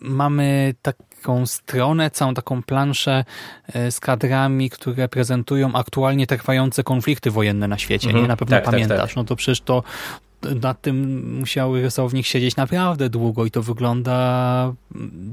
mamy 0.00 0.74
taką 0.82 1.46
stronę, 1.46 2.10
całą 2.10 2.34
taką 2.34 2.62
planszę 2.62 3.24
e, 3.72 3.90
z 3.90 4.00
kadrami, 4.00 4.70
które 4.70 5.08
prezentują 5.08 5.74
aktualnie 5.74 6.26
trwające 6.26 6.82
konflikty 6.82 7.30
wojenne 7.30 7.68
na 7.68 7.78
świecie. 7.78 8.06
Mhm. 8.06 8.24
Nie? 8.24 8.28
Na 8.28 8.36
pewno 8.36 8.56
tak, 8.56 8.64
pamiętasz. 8.64 8.98
Tak, 8.98 9.08
tak. 9.08 9.16
No 9.16 9.24
to 9.24 9.36
przecież 9.36 9.60
to 9.60 9.82
nad 10.42 10.80
tym 10.80 11.38
musiał 11.38 11.74
rysownik 11.74 12.26
siedzieć 12.26 12.56
naprawdę 12.56 13.10
długo 13.10 13.44
i 13.44 13.50
to 13.50 13.62
wygląda 13.62 14.72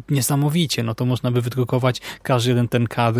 niesamowicie. 0.09 0.83
No 0.83 0.95
to 0.95 1.05
można 1.05 1.31
by 1.31 1.41
wydrukować 1.41 2.01
każdy 2.24 2.50
jeden 2.50 2.67
ten 2.67 2.88
kadr 2.88 3.19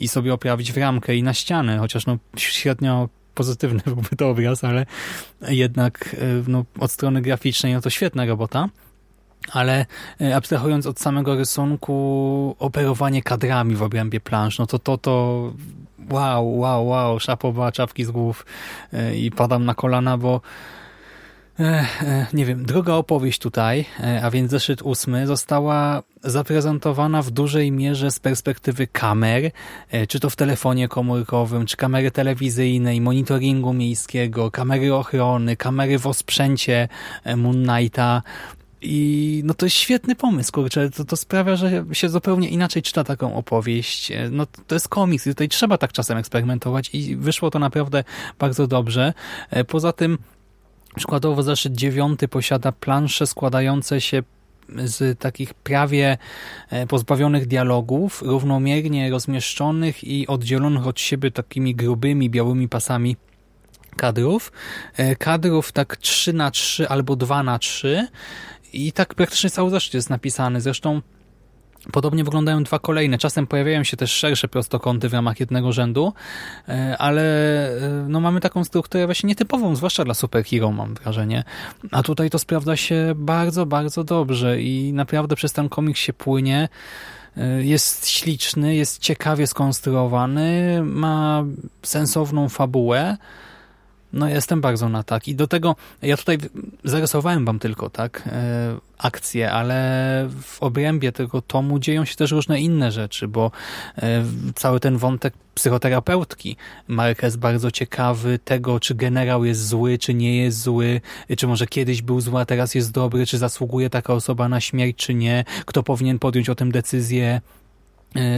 i 0.00 0.08
sobie 0.08 0.34
oprawić 0.34 0.72
w 0.72 0.76
ramkę 0.76 1.16
i 1.16 1.22
na 1.22 1.34
ścianę, 1.34 1.78
chociaż 1.78 2.06
no 2.06 2.18
średnio 2.36 3.08
pozytywny 3.34 3.82
byłby 3.94 4.16
to 4.16 4.30
obraz, 4.30 4.64
ale 4.64 4.86
jednak 5.48 6.16
e, 6.18 6.50
no, 6.50 6.64
od 6.78 6.90
strony 6.90 7.22
graficznej 7.22 7.72
no 7.72 7.80
to 7.80 7.90
świetna 7.90 8.24
robota 8.26 8.68
ale 9.52 9.86
e, 10.20 10.36
abstrahując 10.36 10.86
od 10.86 11.00
samego 11.00 11.36
rysunku, 11.36 12.56
operowanie 12.58 13.22
kadrami 13.22 13.74
w 13.74 13.82
obrębie 13.82 14.20
plansz, 14.20 14.58
no 14.58 14.66
to 14.66 14.78
to, 14.78 14.98
to 14.98 15.52
wow, 16.10 16.58
wow, 16.58 16.86
wow, 16.86 17.20
szapowa, 17.20 17.72
czapki 17.72 18.04
z 18.04 18.10
głów 18.10 18.46
e, 18.92 19.16
i 19.16 19.30
padam 19.30 19.64
na 19.64 19.74
kolana, 19.74 20.18
bo 20.18 20.40
nie 22.32 22.46
wiem, 22.46 22.64
druga 22.64 22.94
opowieść 22.94 23.38
tutaj, 23.38 23.84
a 24.22 24.30
więc 24.30 24.50
zeszyt 24.50 24.82
ósmy, 24.82 25.26
została 25.26 26.02
zaprezentowana 26.24 27.22
w 27.22 27.30
dużej 27.30 27.72
mierze 27.72 28.10
z 28.10 28.20
perspektywy 28.20 28.86
kamer, 28.86 29.50
czy 30.08 30.20
to 30.20 30.30
w 30.30 30.36
telefonie 30.36 30.88
komórkowym, 30.88 31.66
czy 31.66 31.76
kamery 31.76 32.10
telewizyjnej, 32.10 33.00
monitoringu 33.00 33.72
miejskiego, 33.72 34.50
kamery 34.50 34.94
ochrony, 34.94 35.56
kamery 35.56 35.98
w 35.98 36.06
osprzęcie 36.06 36.88
Moon 37.36 37.64
Knighta, 37.64 38.22
i 38.82 39.42
no 39.44 39.54
to 39.54 39.66
jest 39.66 39.76
świetny 39.76 40.14
pomysł, 40.14 40.52
kurczę, 40.52 40.90
to, 40.90 41.04
to 41.04 41.16
sprawia, 41.16 41.56
że 41.56 41.84
się 41.92 42.08
zupełnie 42.08 42.48
inaczej 42.48 42.82
czyta 42.82 43.04
taką 43.04 43.36
opowieść. 43.36 44.12
No 44.30 44.46
to 44.66 44.74
jest 44.74 44.88
komiks 44.88 45.26
i 45.26 45.30
tutaj 45.30 45.48
trzeba 45.48 45.78
tak 45.78 45.92
czasem 45.92 46.18
eksperymentować 46.18 46.90
i 46.92 47.16
wyszło 47.16 47.50
to 47.50 47.58
naprawdę 47.58 48.04
bardzo 48.38 48.66
dobrze. 48.66 49.14
Poza 49.68 49.92
tym 49.92 50.18
Przykładowo 50.96 51.42
zeszyt 51.42 51.74
dziewiąty 51.74 52.28
posiada 52.28 52.72
plansze 52.72 53.26
składające 53.26 54.00
się 54.00 54.22
z 54.84 55.18
takich 55.18 55.54
prawie 55.54 56.18
e, 56.70 56.86
pozbawionych 56.86 57.46
dialogów, 57.46 58.22
równomiernie 58.22 59.10
rozmieszczonych 59.10 60.04
i 60.04 60.26
oddzielonych 60.26 60.86
od 60.86 61.00
siebie 61.00 61.30
takimi 61.30 61.74
grubymi, 61.74 62.30
białymi 62.30 62.68
pasami 62.68 63.16
kadrów. 63.96 64.52
E, 64.96 65.16
kadrów 65.16 65.72
tak 65.72 65.96
3 65.96 66.32
na 66.32 66.50
3 66.50 66.88
albo 66.88 67.16
2 67.16 67.42
na 67.42 67.58
3 67.58 68.08
i 68.72 68.92
tak 68.92 69.14
praktycznie 69.14 69.50
cały 69.50 69.70
zeszyt 69.70 69.94
jest 69.94 70.10
napisany. 70.10 70.60
Zresztą 70.60 71.02
Podobnie 71.92 72.24
wyglądają 72.24 72.62
dwa 72.62 72.78
kolejne. 72.78 73.18
Czasem 73.18 73.46
pojawiają 73.46 73.84
się 73.84 73.96
też 73.96 74.12
szersze 74.12 74.48
prostokąty 74.48 75.08
w 75.08 75.12
ramach 75.12 75.40
jednego 75.40 75.72
rzędu, 75.72 76.12
e, 76.68 76.98
ale 76.98 77.22
e, 77.22 78.06
no, 78.08 78.20
mamy 78.20 78.40
taką 78.40 78.64
strukturę 78.64 79.06
właśnie 79.06 79.28
nietypową, 79.28 79.76
zwłaszcza 79.76 80.04
dla 80.04 80.14
superhero, 80.14 80.72
mam 80.72 80.94
wrażenie. 80.94 81.44
A 81.90 82.02
tutaj 82.02 82.30
to 82.30 82.38
sprawdza 82.38 82.76
się 82.76 83.12
bardzo, 83.16 83.66
bardzo 83.66 84.04
dobrze 84.04 84.62
i 84.62 84.92
naprawdę 84.92 85.36
przez 85.36 85.52
ten 85.52 85.68
komik 85.68 85.96
się 85.96 86.12
płynie. 86.12 86.68
Jest 87.60 88.08
śliczny, 88.08 88.74
jest 88.76 88.98
ciekawie 88.98 89.46
skonstruowany, 89.46 90.80
ma 90.82 91.44
sensowną 91.82 92.48
fabułę. 92.48 93.16
No 94.12 94.28
jestem 94.28 94.60
bardzo 94.60 94.88
na 94.88 95.02
tak. 95.02 95.28
I 95.28 95.34
do 95.34 95.46
tego, 95.46 95.76
ja 96.02 96.16
tutaj 96.16 96.38
zarysowałem 96.84 97.44
wam 97.44 97.58
tylko 97.58 97.90
tak 97.90 98.22
e, 98.26 98.76
akcje, 98.98 99.52
ale 99.52 100.28
w 100.42 100.62
obrębie 100.62 101.12
tego 101.12 101.42
tomu 101.42 101.78
dzieją 101.78 102.04
się 102.04 102.16
też 102.16 102.30
różne 102.30 102.60
inne 102.60 102.92
rzeczy, 102.92 103.28
bo 103.28 103.50
e, 103.96 104.24
cały 104.54 104.80
ten 104.80 104.96
wątek 104.96 105.34
psychoterapeutki 105.54 106.56
Mark 106.88 107.22
jest 107.22 107.38
bardzo 107.38 107.70
ciekawy 107.70 108.38
tego, 108.38 108.80
czy 108.80 108.94
generał 108.94 109.44
jest 109.44 109.68
zły, 109.68 109.98
czy 109.98 110.14
nie 110.14 110.36
jest 110.36 110.60
zły, 110.60 111.00
czy 111.38 111.46
może 111.46 111.66
kiedyś 111.66 112.02
był 112.02 112.20
zły, 112.20 112.40
a 112.40 112.44
teraz 112.44 112.74
jest 112.74 112.92
dobry, 112.92 113.26
czy 113.26 113.38
zasługuje 113.38 113.90
taka 113.90 114.14
osoba 114.14 114.48
na 114.48 114.60
śmierć, 114.60 114.96
czy 114.96 115.14
nie, 115.14 115.44
kto 115.66 115.82
powinien 115.82 116.18
podjąć 116.18 116.48
o 116.48 116.54
tym 116.54 116.72
decyzję, 116.72 117.40
E, 117.61 117.61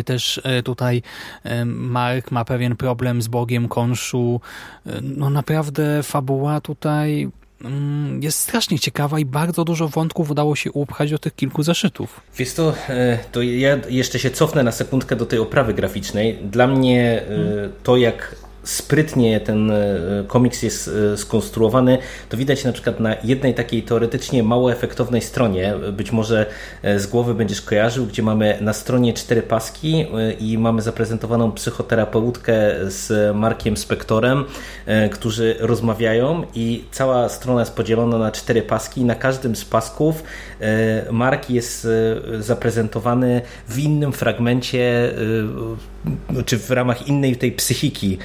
też 0.04 0.40
e, 0.44 0.62
tutaj 0.62 1.02
e, 1.44 1.64
Mark 1.64 2.30
ma 2.30 2.44
pewien 2.44 2.76
problem 2.76 3.22
z 3.22 3.28
Bogiem 3.28 3.68
Konszu. 3.68 4.40
No 5.02 5.30
naprawdę 5.30 6.02
fabuła 6.02 6.60
tutaj 6.60 7.28
mm, 7.64 8.22
jest 8.22 8.38
strasznie 8.38 8.78
ciekawa 8.78 9.18
i 9.18 9.24
bardzo 9.24 9.64
dużo 9.64 9.88
wątków 9.88 10.30
udało 10.30 10.56
się 10.56 10.72
upchać 10.72 11.10
do 11.10 11.18
tych 11.18 11.34
kilku 11.34 11.62
zeszytów. 11.62 12.20
Wiesz 12.36 12.54
to, 12.54 12.74
to 13.32 13.42
ja 13.42 13.78
jeszcze 13.88 14.18
się 14.18 14.30
cofnę 14.30 14.62
na 14.62 14.72
sekundkę 14.72 15.16
do 15.16 15.26
tej 15.26 15.38
oprawy 15.38 15.74
graficznej. 15.74 16.38
Dla 16.50 16.66
mnie 16.66 17.22
to, 17.82 17.96
jak 17.96 18.36
sprytnie 18.64 19.40
ten 19.40 19.70
e, 19.70 19.74
komiks 20.26 20.62
jest 20.62 20.90
e, 21.12 21.16
skonstruowany, 21.16 21.98
to 22.28 22.36
widać 22.36 22.64
na 22.64 22.72
przykład 22.72 23.00
na 23.00 23.16
jednej 23.24 23.54
takiej 23.54 23.82
teoretycznie 23.82 24.42
mało 24.42 24.72
efektownej 24.72 25.20
stronie, 25.20 25.74
być 25.92 26.12
może 26.12 26.46
e, 26.82 26.98
z 26.98 27.06
głowy 27.06 27.34
będziesz 27.34 27.62
kojarzył, 27.62 28.06
gdzie 28.06 28.22
mamy 28.22 28.58
na 28.60 28.72
stronie 28.72 29.12
cztery 29.12 29.42
paski 29.42 30.06
i 30.40 30.58
mamy 30.58 30.82
zaprezentowaną 30.82 31.52
psychoterapeutkę 31.52 32.54
z 32.86 33.36
Markiem 33.36 33.76
Spektorem, 33.76 34.44
którzy 35.12 35.56
rozmawiają 35.60 36.42
i 36.54 36.84
cała 36.90 37.28
strona 37.28 37.60
jest 37.60 37.74
podzielona 37.74 38.18
na 38.18 38.32
cztery 38.32 38.62
paski. 38.62 39.00
I 39.00 39.04
na 39.04 39.14
każdym 39.14 39.56
z 39.56 39.64
pasków 39.64 40.22
Mark 41.10 41.50
jest 41.50 41.88
zaprezentowany 42.38 43.42
w 43.68 43.78
innym 43.78 44.12
fragmencie 44.12 45.12
czy 46.46 46.58
w 46.58 46.70
ramach 46.70 47.08
innej 47.08 47.36
tej 47.36 47.52
psychiki 47.52 48.18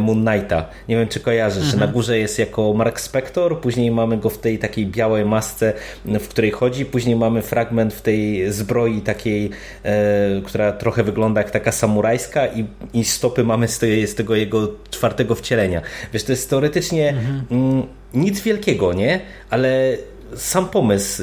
Moon 0.00 0.26
Knighta. 0.26 0.68
Nie 0.88 0.96
wiem, 0.96 1.08
czy 1.08 1.20
kojarzysz, 1.20 1.56
mhm. 1.56 1.70
że 1.70 1.76
na 1.76 1.84
mhm. 1.84 1.92
górze 1.92 2.18
jest 2.18 2.38
jako 2.38 2.72
Mark 2.72 3.00
Spector, 3.00 3.60
później 3.60 3.90
mamy 3.90 4.16
go 4.16 4.30
w 4.30 4.38
tej 4.38 4.58
takiej 4.58 4.86
białej 4.86 5.24
masce, 5.24 5.72
w 6.04 6.28
której 6.28 6.50
chodzi, 6.50 6.84
później 6.84 7.16
mamy 7.16 7.42
fragment 7.42 7.94
w 7.94 8.02
tej 8.02 8.52
zbroi 8.52 9.00
takiej, 9.00 9.50
e, 9.82 10.42
która 10.44 10.72
trochę 10.72 11.02
wygląda 11.02 11.40
jak 11.40 11.50
taka 11.50 11.72
samurajska 11.72 12.46
i, 12.46 12.64
i 12.94 13.04
stopy 13.04 13.44
mamy 13.44 13.68
z, 13.68 13.78
tej, 13.78 14.06
z 14.06 14.14
tego 14.14 14.34
jego 14.34 14.68
czwartego 14.90 15.34
wcielenia. 15.34 15.82
Wiesz, 16.12 16.24
to 16.24 16.32
jest 16.32 16.50
teoretycznie 16.50 17.08
mhm. 17.08 17.82
nic 18.14 18.40
wielkiego, 18.40 18.92
nie? 18.92 19.20
Ale 19.50 19.96
sam 20.36 20.68
pomysł 20.68 21.22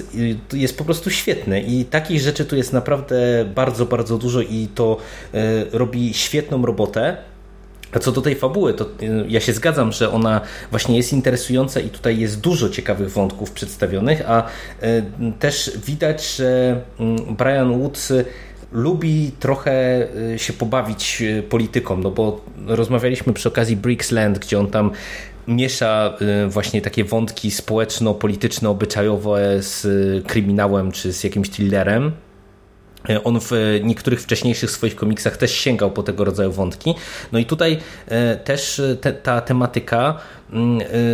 jest 0.53 0.77
po 0.77 0.85
prostu 0.85 1.09
świetny 1.09 1.61
i 1.61 1.85
takich 1.85 2.21
rzeczy 2.21 2.45
tu 2.45 2.55
jest 2.55 2.73
naprawdę 2.73 3.45
bardzo, 3.55 3.85
bardzo 3.85 4.17
dużo 4.17 4.41
i 4.41 4.67
to 4.75 4.97
e, 5.33 5.39
robi 5.71 6.13
świetną 6.13 6.65
robotę. 6.65 7.17
A 7.91 7.99
co 7.99 8.11
do 8.11 8.21
tej 8.21 8.35
fabuły, 8.35 8.73
to 8.73 8.85
e, 8.85 8.87
ja 9.27 9.39
się 9.39 9.53
zgadzam, 9.53 9.91
że 9.91 10.11
ona 10.11 10.41
właśnie 10.71 10.97
jest 10.97 11.13
interesująca 11.13 11.79
i 11.79 11.89
tutaj 11.89 12.19
jest 12.19 12.39
dużo 12.39 12.69
ciekawych 12.69 13.11
wątków 13.11 13.51
przedstawionych, 13.51 14.21
a 14.27 14.43
e, 14.81 15.01
też 15.39 15.71
widać, 15.85 16.35
że 16.35 16.81
mm, 16.99 17.35
Brian 17.35 17.79
Woods 17.79 18.13
lubi 18.71 19.31
trochę 19.39 20.07
się 20.37 20.53
pobawić 20.53 21.23
polityką, 21.49 21.97
no 21.97 22.11
bo 22.11 22.41
rozmawialiśmy 22.67 23.33
przy 23.33 23.49
okazji 23.49 23.75
Bricksland, 23.75 24.39
gdzie 24.39 24.59
on 24.59 24.67
tam 24.67 24.91
miesza 25.49 26.17
y, 26.45 26.49
właśnie 26.49 26.81
takie 26.81 27.03
wątki 27.03 27.51
społeczno-polityczno, 27.51 28.69
obyczajowe 28.69 29.63
z 29.63 29.87
kryminałem 30.27 30.91
czy 30.91 31.13
z 31.13 31.23
jakimś 31.23 31.49
thrillerem. 31.49 32.11
Y, 33.09 33.23
on 33.23 33.39
w 33.39 33.51
niektórych 33.83 34.21
wcześniejszych 34.21 34.71
swoich 34.71 34.95
komiksach 34.95 35.37
też 35.37 35.51
sięgał 35.51 35.91
po 35.91 36.03
tego 36.03 36.23
rodzaju 36.23 36.51
wątki. 36.51 36.95
No 37.31 37.39
i 37.39 37.45
tutaj 37.45 37.77
y, 38.33 38.37
też 38.43 38.81
te, 39.01 39.13
ta 39.13 39.41
tematyka 39.41 40.17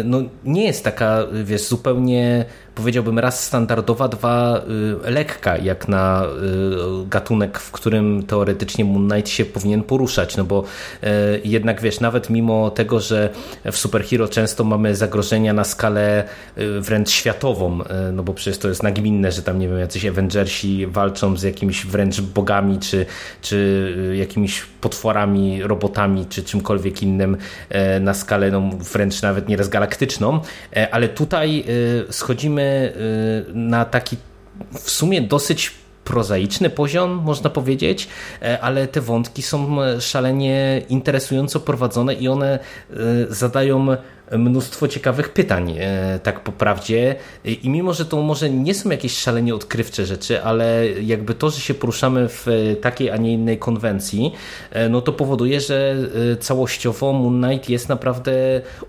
no, 0.04 0.22
nie 0.44 0.66
jest 0.66 0.84
taka, 0.84 1.24
wiesz, 1.44 1.68
zupełnie 1.68 2.46
powiedziałbym 2.76 3.20
raz 3.20 3.44
standardowa, 3.44 4.08
dwa 4.08 4.62
y, 5.06 5.12
lekka, 5.12 5.58
jak 5.58 5.88
na 5.88 6.26
y, 6.26 7.08
gatunek, 7.10 7.60
w 7.60 7.72
którym 7.72 8.24
teoretycznie 8.24 8.86
Moon 8.86 9.10
Knight 9.10 9.30
się 9.30 9.46
powinien 9.46 9.84
poruszać, 9.84 10.38
no 10.38 10.44
bo 10.44 10.64
y, 11.04 11.08
jednak 11.44 11.82
wiesz, 11.82 12.00
nawet 12.00 12.30
mimo 12.30 12.72
tego, 12.72 13.00
że 13.00 13.30
w 13.72 13.78
superhero 13.78 14.28
często 14.28 14.64
mamy 14.64 14.96
zagrożenia 14.96 15.54
na 15.54 15.64
skalę 15.64 16.24
wręcz 16.80 17.10
światową, 17.10 17.80
no 18.14 18.24
bo 18.24 18.34
przecież 18.34 18.58
to 18.58 18.70
jest 18.70 18.84
nagminne, 18.84 19.32
że 19.32 19.42
tam 19.42 19.60
nie 19.60 19.68
wiem, 19.68 19.80
jacyś 19.80 20.06
Avengersi 20.06 20.88
walczą 20.88 21.38
z 21.38 21.44
jakimiś 21.44 21.86
wręcz 21.86 22.22
bogami, 22.22 22.80
czy, 22.80 23.06
czy 23.42 24.14
jakimiś 24.18 24.62
potworami, 24.82 25.64
robotami, 25.64 26.26
czy 26.30 26.44
czymkolwiek 26.44 27.04
innym 27.04 27.38
na 28.02 28.14
skalę 28.14 28.52
no, 28.52 28.70
wręcz 28.94 29.22
nawet 29.28 29.50
nieraz 29.50 29.70
galaktyczną, 29.70 30.40
ale 30.92 31.10
tutaj 31.10 31.64
schodzimy 32.10 32.66
Y, 32.96 33.46
na 33.54 33.86
taki 33.86 34.18
w 34.74 34.90
sumie 34.90 35.22
dosyć 35.22 35.72
prozaiczny 36.04 36.70
poziom, 36.70 37.12
można 37.12 37.50
powiedzieć, 37.50 38.08
e, 38.42 38.62
ale 38.62 38.88
te 38.88 39.02
wątki 39.02 39.42
są 39.42 39.78
szalenie 40.00 40.82
interesująco 40.90 41.60
prowadzone 41.60 42.14
i 42.14 42.28
one 42.28 42.60
e, 42.60 42.96
zadają 43.30 43.88
mnóstwo 44.32 44.88
ciekawych 44.88 45.30
pytań, 45.30 45.76
e, 45.80 46.20
tak 46.24 46.40
po 46.40 46.52
prawdzie. 46.52 47.16
I 47.46 47.70
mimo, 47.70 47.94
że 47.94 48.06
to 48.06 48.22
może 48.22 48.50
nie 48.50 48.74
są 48.74 48.90
jakieś 48.90 49.18
szalenie 49.18 49.56
odkrywcze 49.56 50.06
rzeczy, 50.06 50.44
ale 50.44 50.88
jakby 50.90 51.34
to, 51.34 51.50
że 51.50 51.60
się 51.60 51.74
poruszamy 51.74 52.28
w 52.30 52.48
takiej, 52.82 53.12
a 53.12 53.18
nie 53.18 53.34
innej 53.34 53.58
konwencji, 53.58 54.34
e, 54.72 54.90
no 54.90 55.02
to 55.02 55.14
powoduje, 55.14 55.62
że 55.62 55.96
e, 56.32 56.36
całościowo 56.36 57.14
Moon 57.14 57.44
Knight 57.44 57.70
jest 57.70 57.90
naprawdę 57.90 58.32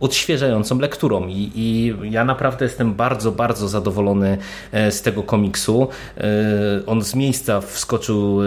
odświeżającą 0.01 0.79
lekturą. 0.79 1.29
I, 1.29 1.51
i 1.55 1.95
ja 2.11 2.25
naprawdę 2.25 2.65
jestem 2.65 2.95
bardzo, 2.95 3.33
bardzo 3.33 3.69
zadowolony 3.69 4.39
z 4.73 5.03
tego 5.03 5.23
komiksu. 5.23 5.89
On 6.87 7.03
z 7.05 7.15
miejsca 7.15 7.61
wskoczył 7.61 8.39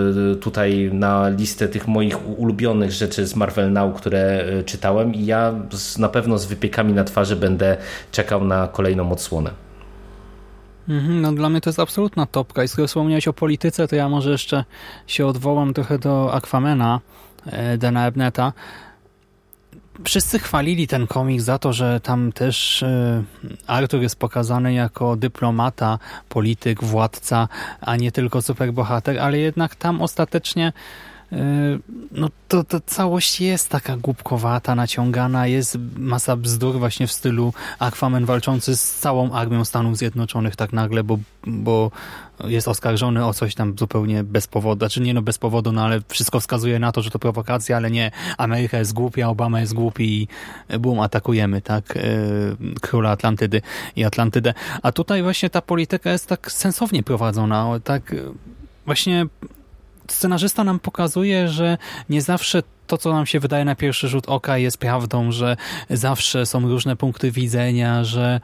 tutaj 0.41 0.89
na 0.93 1.29
listę 1.29 1.67
tych 1.67 1.87
moich 1.87 2.39
ulubionych 2.39 2.91
rzeczy 2.91 3.27
z 3.27 3.35
Marvel 3.35 3.71
Now, 3.71 3.95
które 3.95 4.45
czytałem 4.65 5.13
i 5.13 5.25
ja 5.25 5.53
na 5.97 6.09
pewno 6.09 6.37
z 6.37 6.45
wypiekaniem 6.45 6.78
na 6.83 7.03
twarzy 7.03 7.35
będę 7.35 7.77
czekał 8.11 8.43
na 8.43 8.67
kolejną 8.67 9.11
odsłonę. 9.11 9.51
Mhm, 10.89 11.21
no 11.21 11.31
dla 11.31 11.49
mnie 11.49 11.61
to 11.61 11.69
jest 11.69 11.79
absolutna 11.79 12.25
topka 12.25 12.63
i 12.63 12.67
skoro 12.67 12.87
wspomniałeś 12.87 13.27
o 13.27 13.33
polityce, 13.33 13.87
to 13.87 13.95
ja 13.95 14.09
może 14.09 14.31
jeszcze 14.31 14.65
się 15.07 15.25
odwołam 15.25 15.73
trochę 15.73 15.99
do 15.99 16.33
Aquamena 16.33 16.99
e, 17.45 17.77
Dana 17.77 18.07
Ebneta. 18.07 18.53
wszyscy 20.03 20.39
chwalili 20.39 20.87
ten 20.87 21.07
komiks 21.07 21.43
za 21.43 21.57
to, 21.57 21.73
że 21.73 21.99
tam 21.99 22.31
też 22.31 22.83
e, 22.83 23.23
Arthur 23.67 24.01
jest 24.01 24.15
pokazany 24.15 24.73
jako 24.73 25.15
dyplomata, 25.15 25.99
polityk, 26.29 26.83
władca, 26.83 27.47
a 27.81 27.95
nie 27.95 28.11
tylko 28.11 28.41
superbohater, 28.41 29.19
ale 29.19 29.37
jednak 29.37 29.75
tam 29.75 30.01
ostatecznie 30.01 30.73
no 32.11 32.29
to, 32.47 32.63
to 32.63 32.79
całość 32.81 33.41
jest 33.41 33.69
taka 33.69 33.97
głupkowata, 33.97 34.75
naciągana, 34.75 35.47
jest 35.47 35.77
masa 35.97 36.35
bzdur 36.35 36.79
właśnie 36.79 37.07
w 37.07 37.11
stylu 37.11 37.53
Aquaman 37.79 38.25
walczący 38.25 38.77
z 38.77 38.99
całą 38.99 39.31
armią 39.31 39.65
Stanów 39.65 39.97
Zjednoczonych 39.97 40.55
tak 40.55 40.73
nagle, 40.73 41.03
bo, 41.03 41.19
bo 41.47 41.91
jest 42.43 42.67
oskarżony 42.67 43.25
o 43.25 43.33
coś 43.33 43.55
tam 43.55 43.75
zupełnie 43.79 44.23
bez 44.23 44.47
powodu, 44.47 44.79
znaczy 44.79 45.01
nie 45.01 45.13
no 45.13 45.21
bez 45.21 45.37
powodu, 45.37 45.71
no 45.71 45.83
ale 45.85 46.01
wszystko 46.07 46.39
wskazuje 46.39 46.79
na 46.79 46.91
to, 46.91 47.01
że 47.01 47.09
to 47.11 47.19
prowokacja, 47.19 47.77
ale 47.77 47.91
nie, 47.91 48.11
Ameryka 48.37 48.77
jest 48.77 48.93
głupia, 48.93 49.29
Obama 49.29 49.61
jest 49.61 49.73
głupi 49.73 50.21
i 50.21 50.27
bum, 50.79 50.99
atakujemy, 50.99 51.61
tak, 51.61 51.97
e, 51.97 52.01
króla 52.81 53.09
Atlantydy 53.09 53.61
i 53.95 54.03
Atlantydę. 54.03 54.53
A 54.83 54.91
tutaj 54.91 55.23
właśnie 55.23 55.49
ta 55.49 55.61
polityka 55.61 56.11
jest 56.11 56.27
tak 56.27 56.51
sensownie 56.51 57.03
prowadzona, 57.03 57.79
tak? 57.83 58.15
Właśnie 58.85 59.25
scenarzysta 60.11 60.63
nam 60.63 60.79
pokazuje, 60.79 61.47
że 61.47 61.77
nie 62.09 62.21
zawsze 62.21 62.63
to, 62.87 62.97
co 62.97 63.13
nam 63.13 63.25
się 63.25 63.39
wydaje 63.39 63.65
na 63.65 63.75
pierwszy 63.75 64.07
rzut 64.07 64.29
oka 64.29 64.57
jest 64.57 64.77
prawdą, 64.77 65.31
że 65.31 65.57
zawsze 65.89 66.45
są 66.45 66.67
różne 66.67 66.95
punkty 66.95 67.31
widzenia, 67.31 68.03
że 68.03 68.39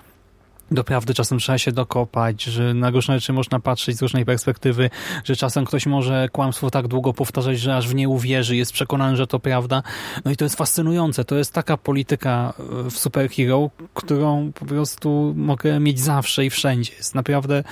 do 0.72 0.84
prawdy 0.84 1.13
czasem 1.13 1.39
trzeba 1.39 1.57
się 1.57 1.72
dokopać, 1.72 2.43
że 2.43 2.74
na 2.74 2.89
różne 2.89 3.19
rzeczy 3.19 3.34
można 3.34 3.60
patrzeć 3.60 3.98
z 3.98 4.01
różnej 4.01 4.25
perspektywy, 4.25 4.89
że 5.24 5.36
czasem 5.36 5.65
ktoś 5.65 5.86
może 5.86 6.29
kłamstwo 6.31 6.69
tak 6.69 6.88
długo 6.88 7.13
powtarzać, 7.13 7.60
że 7.60 7.75
aż 7.75 7.88
w 7.88 7.95
nie 7.95 8.10
uwierzy, 8.10 8.55
jest 8.55 8.72
przekonany, 8.72 9.17
że 9.17 9.27
to 9.27 9.39
prawda. 9.39 9.84
No 10.25 10.31
i 10.31 10.36
to 10.36 10.45
jest 10.45 10.55
fascynujące. 10.55 11.25
To 11.25 11.36
jest 11.36 11.53
taka 11.53 11.77
polityka 11.77 12.53
e, 12.86 12.89
w 12.89 12.98
superhero, 12.98 13.69
którą 13.93 14.51
po 14.51 14.65
prostu 14.65 15.34
mogę 15.38 15.79
mieć 15.79 16.00
zawsze 16.00 16.45
i 16.45 16.50
wszędzie. 16.50 16.93
Jest 16.98 17.15
naprawdę 17.15 17.63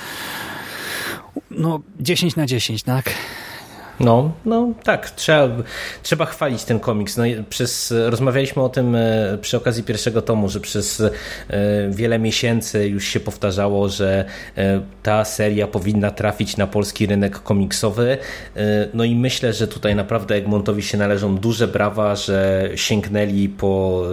no 1.51 1.79
10 1.99 2.35
na 2.35 2.45
10, 2.45 2.83
tak? 2.83 3.13
No, 3.99 4.31
no 4.45 4.73
tak, 4.83 5.09
trzeba, 5.09 5.63
trzeba 6.03 6.25
chwalić 6.25 6.63
ten 6.63 6.79
komiks. 6.79 7.17
No, 7.17 7.23
przez, 7.49 7.93
rozmawialiśmy 8.05 8.63
o 8.63 8.69
tym 8.69 8.95
e, 8.95 9.37
przy 9.41 9.57
okazji 9.57 9.83
pierwszego 9.83 10.21
tomu, 10.21 10.49
że 10.49 10.59
przez 10.59 11.01
e, 11.01 11.11
wiele 11.89 12.19
miesięcy 12.19 12.87
już 12.87 13.05
się 13.05 13.19
powtarzało, 13.19 13.89
że 13.89 14.25
e, 14.57 14.81
ta 15.03 15.25
seria 15.25 15.67
powinna 15.67 16.11
trafić 16.11 16.57
na 16.57 16.67
polski 16.67 17.05
rynek 17.05 17.39
komiksowy. 17.39 18.17
No 18.93 19.03
i 19.03 19.15
myślę, 19.15 19.53
że 19.53 19.67
tutaj 19.67 19.95
naprawdę 19.95 20.35
Egmontowi 20.35 20.83
się 20.83 20.97
należą 20.97 21.37
duże 21.37 21.67
brawa, 21.67 22.15
że 22.15 22.69
sięgnęli 22.75 23.49
po 23.49 24.03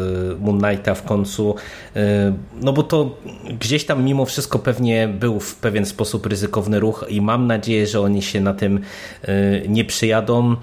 Moon 0.40 0.60
Knighta 0.60 0.94
w 0.94 1.02
końcu. 1.02 1.54
No 2.62 2.72
bo 2.72 2.82
to 2.82 3.16
gdzieś 3.60 3.84
tam 3.84 4.04
mimo 4.04 4.24
wszystko 4.24 4.58
pewnie 4.58 5.08
był 5.08 5.40
w 5.40 5.54
pewien 5.54 5.86
sposób 5.86 6.26
ryzykowny 6.26 6.80
ruch 6.80 7.04
i 7.08 7.20
mam 7.20 7.46
nadzieję, 7.46 7.86
że 7.86 8.00
oni 8.00 8.22
się 8.22 8.40
na 8.40 8.54
tym 8.54 8.80
nie 9.70 9.84
przyjadą 9.84 10.56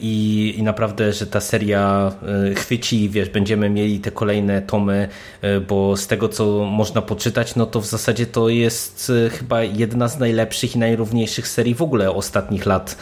i, 0.00 0.54
i 0.58 0.62
naprawdę, 0.62 1.12
że 1.12 1.26
ta 1.26 1.40
seria 1.40 2.12
e, 2.50 2.54
chwyci 2.54 3.08
wiesz, 3.08 3.28
będziemy 3.28 3.70
mieli 3.70 4.00
te 4.00 4.10
kolejne 4.10 4.62
tomy, 4.62 5.08
e, 5.42 5.60
bo 5.60 5.96
z 5.96 6.06
tego 6.06 6.28
co 6.28 6.64
można 6.64 7.02
poczytać, 7.02 7.56
no 7.56 7.66
to 7.66 7.80
w 7.80 7.86
zasadzie 7.86 8.26
to 8.26 8.48
jest 8.48 9.12
chyba 9.38 9.62
jedna 9.62 10.08
z 10.08 10.18
najlepszych 10.18 10.76
i 10.76 10.78
najrówniejszych 10.78 11.48
serii 11.48 11.74
w 11.74 11.82
ogóle 11.82 12.10
ostatnich 12.10 12.66
lat 12.66 12.96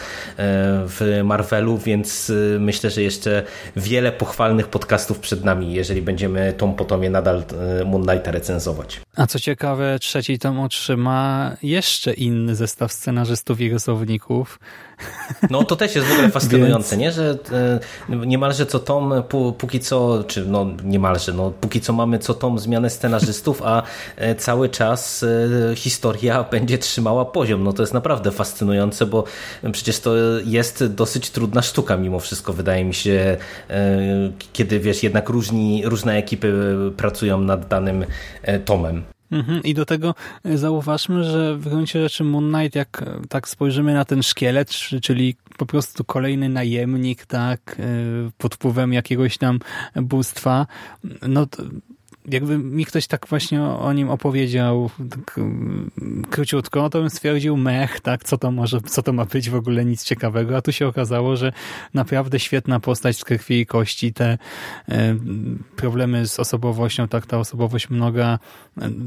w 0.86 1.20
Marvelu, 1.24 1.78
więc 1.78 2.32
myślę, 2.58 2.90
że 2.90 3.02
jeszcze 3.02 3.42
wiele 3.76 4.12
pochwalnych 4.12 4.68
podcastów 4.68 5.18
przed 5.18 5.44
nami, 5.44 5.72
jeżeli 5.72 6.02
będziemy 6.02 6.52
tom 6.52 6.74
po 6.74 6.84
tomie 6.84 7.10
nadal 7.10 7.42
Moon 7.86 8.06
Knighta 8.06 8.30
recenzować. 8.30 9.00
A 9.16 9.26
co 9.26 9.40
ciekawe, 9.40 9.98
trzeci 9.98 10.38
tom 10.38 10.60
otrzyma 10.60 11.52
jeszcze 11.62 12.12
inny 12.12 12.54
zestaw 12.54 12.92
scenarzystów 12.92 13.60
i 13.60 13.70
rysowników, 13.70 14.58
no 15.50 15.64
to 15.64 15.76
też 15.76 15.94
jest 15.94 16.08
w 16.08 16.12
ogóle 16.12 16.30
fascynujące, 16.40 16.53
Więc... 16.58 16.92
nie? 16.96 17.12
że 17.12 17.38
e, 18.10 18.26
niemalże 18.26 18.66
co 18.66 18.78
tom, 18.78 19.14
póki 19.58 19.80
co, 19.80 20.24
czy 20.26 20.44
no 20.46 20.66
niemalże, 20.84 21.32
no 21.32 21.52
póki 21.60 21.80
co 21.80 21.92
mamy 21.92 22.18
co 22.18 22.34
tom 22.34 22.58
zmianę 22.58 22.90
scenarzystów, 22.90 23.62
a 23.64 23.82
e, 24.16 24.34
cały 24.34 24.68
czas 24.68 25.22
e, 25.22 25.76
historia 25.76 26.44
będzie 26.52 26.78
trzymała 26.78 27.24
poziom. 27.24 27.64
No 27.64 27.72
to 27.72 27.82
jest 27.82 27.94
naprawdę 27.94 28.30
fascynujące, 28.30 29.06
bo 29.06 29.24
przecież 29.72 30.00
to 30.00 30.16
jest 30.44 30.86
dosyć 30.86 31.30
trudna 31.30 31.62
sztuka 31.62 31.96
mimo 31.96 32.20
wszystko, 32.20 32.52
wydaje 32.52 32.84
mi 32.84 32.94
się, 32.94 33.36
kiedy 34.52 34.80
wiesz, 34.80 35.02
jednak 35.02 35.28
różni, 35.28 35.82
różne 35.84 36.16
ekipy 36.16 36.52
pracują 36.96 37.40
nad 37.40 37.68
danym 37.68 38.04
tomem. 38.64 39.02
Mhm. 39.34 39.62
I 39.62 39.74
do 39.74 39.84
tego 39.84 40.14
e, 40.44 40.58
zauważmy, 40.58 41.24
że 41.24 41.56
w 41.56 41.68
gruncie 41.68 42.02
rzeczy 42.02 42.24
Moon 42.24 42.52
Knight, 42.52 42.76
jak 42.76 43.02
e, 43.02 43.20
tak 43.28 43.48
spojrzymy 43.48 43.94
na 43.94 44.04
ten 44.04 44.22
szkielet, 44.22 44.70
czyli 45.02 45.36
po 45.58 45.66
prostu 45.66 46.04
kolejny 46.04 46.48
najemnik, 46.48 47.26
tak, 47.26 47.76
e, 47.78 47.84
pod 48.38 48.54
wpływem 48.54 48.92
jakiegoś 48.92 49.38
tam 49.38 49.58
bóstwa, 49.96 50.66
no 51.28 51.46
jakby 52.28 52.58
mi 52.58 52.84
ktoś 52.84 53.06
tak 53.06 53.26
właśnie 53.26 53.62
o, 53.62 53.92
nim 53.92 54.10
opowiedział 54.10 54.90
tak, 55.10 55.38
mm, 55.38 55.90
króciutko, 56.30 56.90
to 56.90 57.00
bym 57.00 57.10
stwierdził 57.10 57.56
mech, 57.56 58.00
tak, 58.00 58.24
co 58.24 58.38
to 58.38 58.50
może, 58.50 58.80
co 58.80 59.02
to 59.02 59.12
ma 59.12 59.24
być 59.24 59.50
w 59.50 59.54
ogóle 59.54 59.84
nic 59.84 60.04
ciekawego, 60.04 60.56
a 60.56 60.62
tu 60.62 60.72
się 60.72 60.86
okazało, 60.86 61.36
że 61.36 61.52
naprawdę 61.94 62.40
świetna 62.40 62.80
postać 62.80 63.16
z 63.16 63.24
krwi 63.24 63.60
i 63.60 63.66
kości, 63.66 64.12
te 64.12 64.38
e, 64.88 65.16
problemy 65.76 66.26
z 66.26 66.40
osobowością, 66.40 67.08
tak, 67.08 67.26
ta 67.26 67.38
osobowość 67.38 67.90
mnoga, 67.90 68.38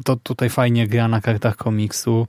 to 0.06 0.16
tutaj 0.16 0.50
fajnie 0.50 0.88
gra 0.88 1.08
na 1.08 1.22
kartach 1.22 1.58
komiksu, 1.58 2.28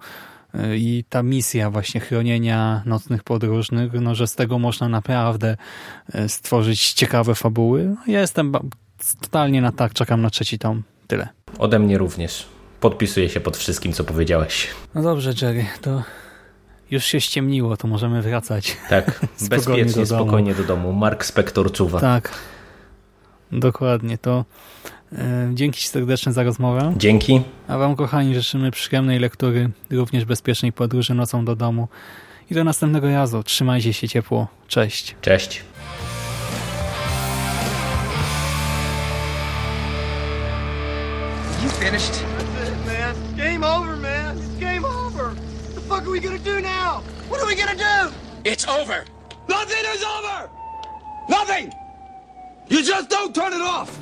i 0.77 1.05
ta 1.09 1.23
misja 1.23 1.71
właśnie 1.71 2.01
chronienia 2.01 2.83
nocnych 2.87 3.25
podróżnych, 3.25 3.93
no, 3.93 4.15
że 4.15 4.27
z 4.27 4.35
tego 4.35 4.59
można 4.59 4.89
naprawdę 4.89 5.57
stworzyć 6.29 6.93
ciekawe 6.93 7.35
fabuły. 7.35 7.97
Ja 8.07 8.21
jestem 8.21 8.53
totalnie 9.21 9.63
na 9.63 9.73
tak, 9.73 9.95
czekam 9.95 10.23
na 10.23 10.31
trzeci 10.31 10.59
tom. 10.59 10.83
Tyle. 11.07 11.29
Ode 11.59 11.79
mnie 11.79 11.99
również. 11.99 12.47
Podpisuję 12.81 13.29
się 13.29 13.41
pod 13.41 13.57
wszystkim, 13.57 13.93
co 13.93 14.05
powiedziałeś. 14.05 14.69
No 14.95 15.03
dobrze, 15.03 15.33
Jerry, 15.43 15.67
to 15.81 16.03
już 16.91 17.05
się 17.05 17.21
ściemniło, 17.21 17.77
to 17.77 17.89
możemy 17.89 18.23
wracać. 18.23 18.77
Tak, 18.89 19.21
bezpiecznie, 19.51 19.85
do 19.85 20.07
spokojnie 20.07 20.55
do 20.55 20.65
domu. 20.65 20.93
Mark 20.93 21.25
Spector 21.25 21.73
czuwa. 21.73 22.01
Tak, 22.01 22.35
dokładnie. 23.53 24.19
To 24.19 24.45
e, 25.13 25.51
dzięki 25.55 25.89
serdecznie 25.89 26.33
za 26.33 26.43
rozmowę. 26.43 26.95
Dzięki. 26.97 27.41
A 27.69 27.79
wam, 27.79 27.97
kochani, 27.97 28.35
życzymy 28.35 28.71
przyjemnej 28.71 29.19
lektury, 29.19 29.71
również 29.91 30.25
bezpiecznej 30.25 30.73
podróży 30.73 31.15
nocą 31.15 31.45
do 31.45 31.57
domu. 31.57 31.89
I 32.51 32.55
do 32.55 32.65
następnego 32.65 33.09
razu. 33.11 33.43
Trzymajcie 33.43 33.93
się 33.93 34.09
ciepło. 34.09 34.49
Cześć. 34.69 35.17
Cześć. 35.21 35.63
finished? 41.79 42.25
That's 42.57 42.69
it, 42.69 42.87
man. 42.87 43.37
Game 43.37 43.65
over, 43.65 43.97
man. 43.97 44.37
It's 44.37 44.49
game 44.61 44.85
over. 44.85 45.29
What 45.29 45.75
the 45.75 45.81
fuck 45.81 46.07
are 46.07 46.11
we 46.11 46.21
gonna 46.21 46.39
do 46.39 46.61
now? 46.61 47.03
What 47.29 47.41
are 47.41 47.47
we 47.47 47.55
gonna 47.55 47.77
do? 47.77 48.13
It's 48.45 48.67
over. 48.67 49.05
Nothing 49.49 49.85
is 49.95 50.05
over! 50.05 50.51
Nothing! 51.29 51.73
You 52.69 52.83
just 52.83 53.09
don't 53.09 53.35
turn 53.35 53.53
it 53.55 53.63
off! 53.63 53.99